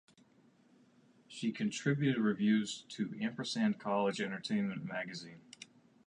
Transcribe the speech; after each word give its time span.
She 1.27 1.51
contributed 1.51 2.17
reviews 2.19 2.85
to 2.89 3.15
"Ampersand" 3.21 3.77
college 3.79 4.19
entertainment 4.19 4.83
magazine. 4.83 5.41